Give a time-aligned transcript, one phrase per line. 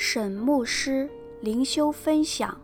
[0.00, 2.56] 沈牧师灵修分享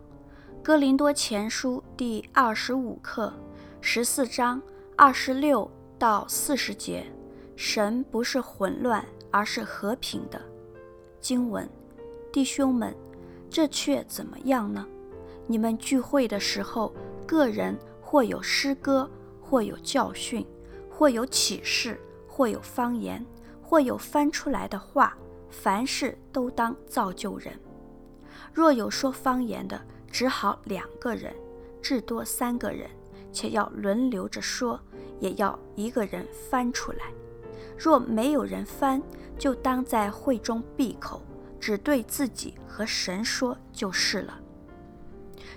[0.63, 3.33] 《哥林多前书》第二十五课
[3.81, 4.61] 十四章
[4.95, 5.69] 二十六
[5.99, 7.05] 到四十节。
[7.57, 10.41] 神不是混乱，而是和平的。
[11.19, 11.69] 经文，
[12.31, 12.95] 弟兄们，
[13.49, 14.87] 这却怎么样呢？
[15.45, 16.93] 你们聚会的时候，
[17.27, 19.11] 个人或有诗歌，
[19.41, 20.47] 或有教训，
[20.89, 23.25] 或有启示，或有方言，
[23.61, 25.17] 或有翻出来的话。
[25.49, 27.53] 凡事都当造就人。
[28.53, 29.79] 若有说方言的，
[30.11, 31.35] 只好两个人，
[31.81, 32.89] 至多三个人，
[33.31, 34.79] 且要轮流着说，
[35.19, 37.11] 也要一个人翻出来。
[37.77, 39.01] 若没有人翻，
[39.37, 41.21] 就当在会中闭口，
[41.59, 44.39] 只对自己和神说就是了。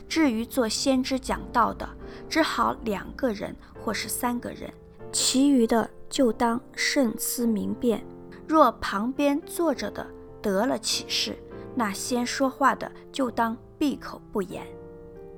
[0.09, 1.89] 至于做先知讲道的，
[2.29, 4.73] 只好两个人或是三个人，
[5.13, 8.05] 其余的就当慎思明辨。
[8.49, 10.07] 若旁边坐着的
[10.41, 11.39] 得了启示，
[11.75, 14.67] 那先说话的就当闭口不言，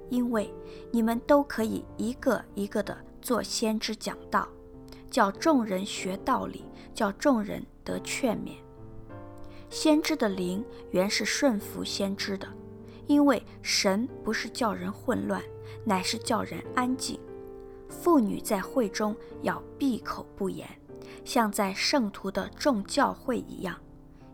[0.09, 0.49] 因为
[0.93, 4.49] 你们都可以一个一个的做先知讲道，
[5.11, 8.53] 叫众人学道理，叫众人得劝勉。
[9.69, 12.47] 先知的灵原是顺服先知的，
[13.09, 15.43] 因为神不是叫人混乱，
[15.85, 17.19] 乃是叫人安静。
[17.89, 20.69] 妇女在会中要闭口不言。
[21.25, 23.77] 像在圣徒的众教会一样，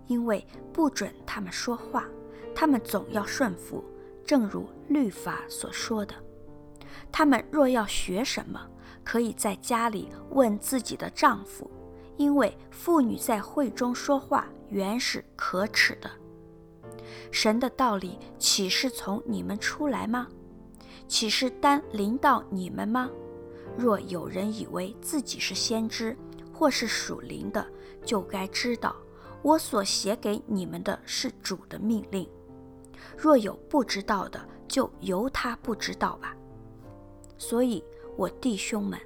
[0.06, 2.05] 因为不准他们说话，
[2.55, 3.84] 他们总要顺服，
[4.25, 6.14] 正如律法所说的。
[7.12, 8.61] 他们若要学什么，
[9.05, 11.70] 可以在家里问自己的丈夫，
[12.17, 16.11] 因为妇女在会中说话原是可耻的。
[17.30, 20.27] 神的道理岂是从你们出来吗？
[21.08, 23.08] 岂是单临到你们吗？
[23.77, 26.17] 若有人以为自己是先知，
[26.56, 27.66] 或是属灵的，
[28.02, 28.96] 就该知道，
[29.42, 32.26] 我所写给你们的是主的命令。
[33.14, 36.34] 若有不知道的，就由他不知道吧。
[37.36, 37.84] 所以，
[38.16, 38.98] 我弟兄们，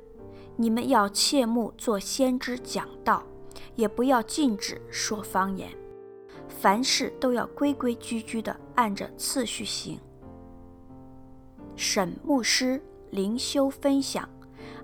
[0.54, 3.26] 你们要切莫做先知讲道，
[3.74, 5.68] 也不要禁止说方言。
[6.46, 9.98] 凡事都要规规矩矩的按着次序行。
[11.74, 14.28] 沈牧师灵修分享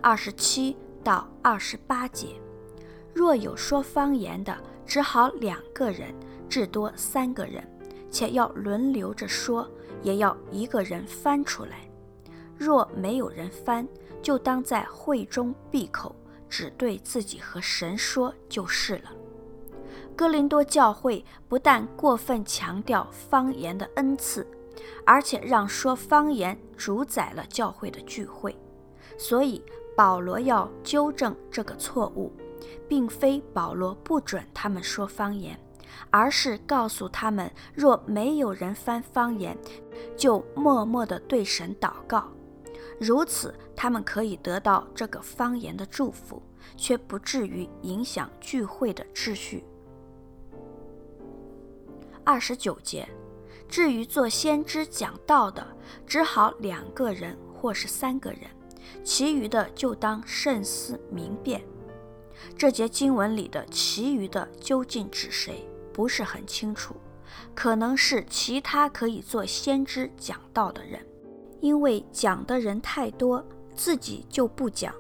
[0.01, 2.41] 二十七到二十八节。
[3.17, 4.55] 若有说方言的，
[4.85, 6.15] 只好两个人，
[6.51, 7.67] 至多三个人，
[8.11, 9.67] 且要轮流着说，
[10.03, 11.91] 也要一个人翻出来。
[12.59, 13.89] 若没有人翻，
[14.21, 16.15] 就当在会中闭口，
[16.51, 19.11] 只对自己和神说就是了。
[20.15, 24.47] 哥林多教会不但过分强调方言的恩赐，
[25.07, 28.55] 而且让说方言主宰了教会的聚会，
[29.17, 29.65] 所以
[29.97, 32.31] 保罗要纠正这个错误。
[32.89, 35.59] 并非保罗不准他们说方言，
[36.11, 39.57] 而是告诉他们，若没有人翻方言，
[40.17, 42.29] 就默默地对神祷告，
[43.01, 46.43] 如此他们可以得到这个方言的祝福，
[46.77, 49.65] 却不至于影响聚会的秩序。
[52.25, 53.09] 二十九节，
[53.69, 55.65] 至于做先知讲道的，
[56.07, 58.41] 只好两个人或是三个人，
[59.05, 61.63] 其余的就当慎思明辨。
[62.57, 65.69] 这节经文里的“其余的”究竟指谁？
[65.93, 66.95] 不是很清楚，
[67.55, 71.05] 可能是其他可以做先知讲道的人，
[71.61, 73.43] 因为讲的人太多，
[73.75, 74.95] 自己就不讲，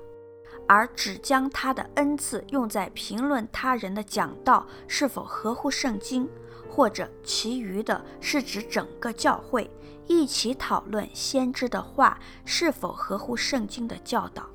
[0.66, 6.28] 而只将他的恩赐用在评论他人的讲道是否合乎圣经，
[6.68, 9.70] 或者其余的是指整个教会
[10.06, 14.48] 一起讨论先知的话是否合乎圣经的教导。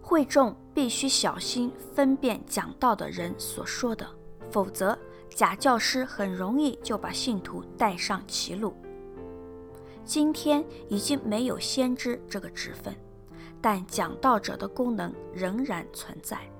[0.00, 4.08] 会众必须小心分辨讲道的人所说的，
[4.50, 4.98] 否则
[5.28, 8.74] 假教师很容易就把信徒带上歧路。
[10.06, 12.96] 今天已经没有先知这个职分，
[13.60, 16.50] 但讲道者的功能仍然存在，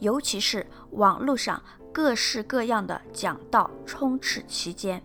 [0.00, 1.60] 尤其是网络上
[1.94, 5.02] 各式各样的讲道充斥其间，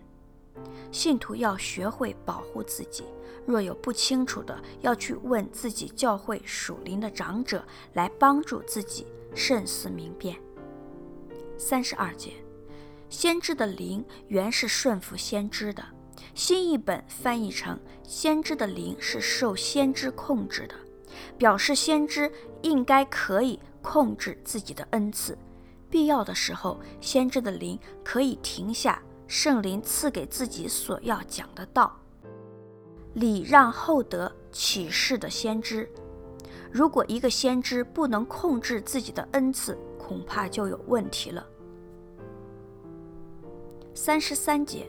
[0.90, 3.04] 信徒要学会保护自己。
[3.46, 7.64] 若有不清楚的，要去问自己教会属灵的长者，
[7.94, 10.36] 来帮助自己慎思明辨。
[11.56, 12.32] 三十二节，
[13.08, 15.82] 先知的灵原是顺服先知的。
[16.34, 20.74] 新译本翻译成先知的灵是受先知控制的，
[21.38, 22.30] 表示先知
[22.62, 25.38] 应该可以控制自己的恩赐，
[25.88, 31.94] 必要的时候，先知的灵可以停下圣灵赐给自己所要讲的道。
[33.12, 35.88] 礼让厚德启示的先知，
[36.72, 41.46] 如果一个先知不能控制自己的恩赐，恐怕就有问题了。
[43.94, 44.88] 三十三节，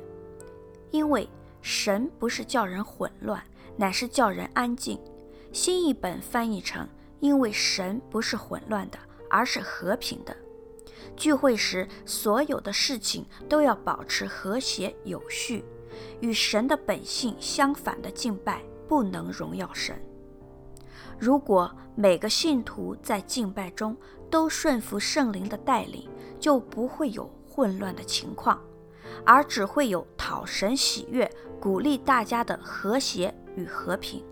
[0.91, 1.27] 因为
[1.61, 3.43] 神不是叫人混乱，
[3.75, 4.97] 乃是叫人安静。
[5.51, 6.87] 新译本翻译成：
[7.19, 8.99] 因为神不是混乱的，
[9.29, 10.35] 而是和平的。
[11.15, 15.63] 聚会时，所有的事情都要保持和谐有序。
[16.21, 19.99] 与神的本性相反的敬拜不能荣耀神。
[21.17, 23.97] 如果每个信徒在敬拜中
[24.29, 26.07] 都顺服圣灵的带领，
[26.39, 28.61] 就不会有混乱的情况，
[29.25, 31.29] 而只会有讨神喜悦、
[31.59, 34.23] 鼓励大家的和谐与和平。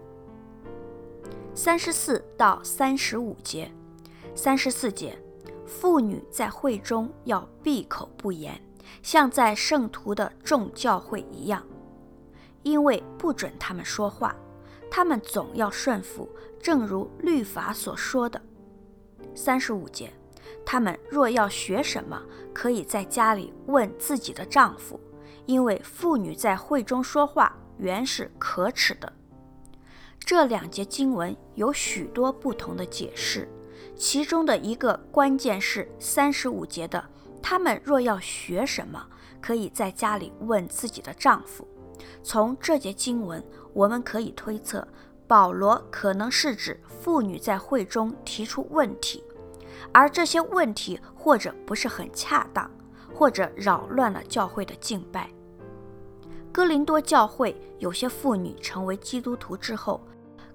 [1.54, 3.70] 三十四到三十五节，
[4.36, 5.18] 三十四节。
[5.68, 8.60] 妇女在会中要闭口不言，
[9.04, 11.62] 像在圣徒的众教会一样，
[12.64, 14.34] 因为不准他们说话，
[14.90, 16.28] 他们总要顺服，
[16.60, 18.42] 正如律法所说的。
[19.36, 20.12] 三十五节，
[20.66, 22.22] 他们若要学什么，
[22.54, 24.98] 可以在家里问自己的丈夫，
[25.46, 29.12] 因为妇女在会中说话原是可耻的。
[30.20, 33.48] 这两节经文有许多不同的解释。
[33.98, 37.04] 其中的一个关键是三十五节的，
[37.42, 39.04] 他们若要学什么，
[39.42, 41.68] 可以在家里问自己的丈夫。
[42.22, 44.88] 从这节经文，我们可以推测，
[45.28, 49.24] 保罗可能是指妇女在会中提出问题，
[49.92, 52.70] 而这些问题或者不是很恰当，
[53.14, 55.30] 或者扰乱了教会的敬拜。
[56.52, 60.02] 哥林多教会有些妇女成为基督徒之后，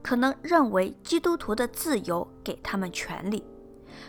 [0.03, 3.45] 可能认为基督徒的自由给他们权利，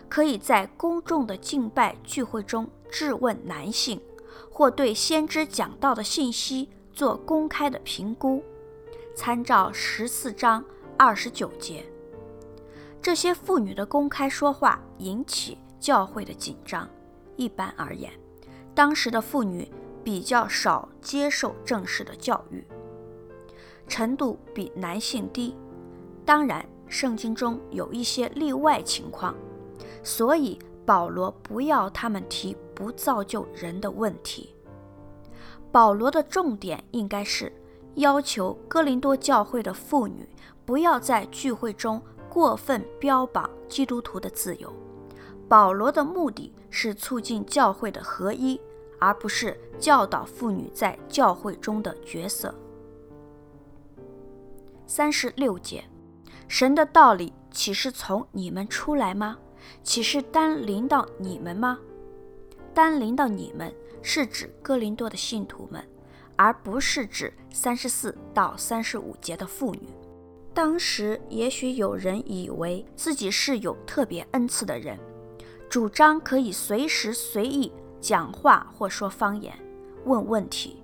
[0.10, 4.02] 可以在公众的敬拜聚会中质问男性，
[4.50, 8.44] 或对先知讲道的信息做公开的评估。
[9.16, 10.66] 参照十四章
[10.98, 11.86] 二十九节，
[13.00, 16.90] 这些妇女的公开说话引起教会的紧张。
[17.36, 18.12] 一般而言，
[18.74, 19.72] 当时的妇女
[20.04, 22.66] 比较少接受正式的教育，
[23.88, 25.56] 程度比男性低。
[26.26, 29.36] 当然，圣经中有一些例外情况，
[30.04, 34.56] 所以保罗不要他们提不造就人的问题。
[35.72, 37.52] 保罗的重点应该是
[37.96, 40.28] 要求哥林多教会的妇女
[40.66, 44.72] 不要在聚会中过分标榜基督徒的自由。
[45.50, 48.60] 保罗的目的是促进教会的合一，
[49.00, 52.54] 而不是教导妇女在教会中的角色。
[54.86, 55.84] 三十六节。
[56.48, 59.38] 神的道理岂是从你们出来吗？
[59.82, 61.80] 岂是单临到你们吗？
[62.74, 65.84] 单临到你们是指哥林多的信徒们，
[66.36, 69.90] 而不是指三十四到三十五节的妇女。
[70.54, 75.00] 当时也许有人以为自己是有特别恩赐的人，
[75.70, 79.54] 主张可以随时随意讲话或说方言、
[80.06, 80.84] 问问题，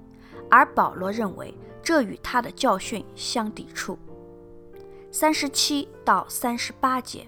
[0.49, 1.53] 而保罗认为
[1.83, 3.97] 这与他的教训相抵触。
[5.11, 7.27] 三十七到三十八节，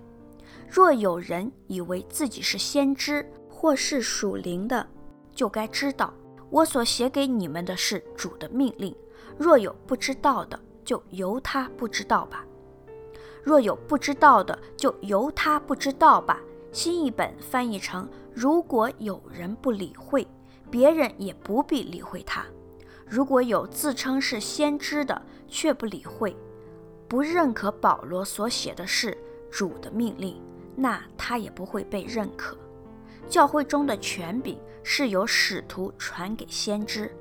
[0.70, 4.88] 若有人以为自己是先知或是属灵的，
[5.34, 6.14] 就该知道
[6.52, 8.96] 我所写给你们的是主的命令。
[9.36, 12.46] 若有不知道的，就由他不知道吧。
[13.44, 16.40] 若有不知道的，就由他不知道吧。
[16.72, 20.28] 新译本翻译成：如果有人不理会，
[20.70, 22.46] 别人也不必理会他。
[23.08, 26.38] 如果有自称是先知的，却不理会。
[27.12, 29.18] 不认可保罗所写的是
[29.52, 30.42] 主的命令，
[30.78, 32.58] 那他也不会被认可。
[33.28, 37.14] 教会中的权柄是由使徒传给先知。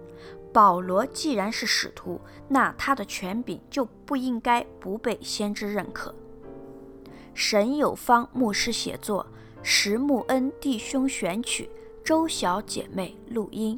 [0.53, 6.15] 保罗既然是使徒，那他的权柄就不应该不被先知认可。
[7.35, 9.27] 沈有方牧师写作，
[9.61, 11.69] 石木恩弟兄选曲，
[12.05, 13.77] 周小姐妹录音。